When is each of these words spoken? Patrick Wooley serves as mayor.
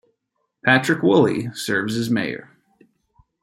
Patrick 0.65 1.03
Wooley 1.03 1.51
serves 1.53 1.95
as 1.95 2.09
mayor. 2.09 2.49